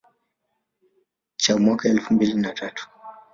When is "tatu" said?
2.53-2.89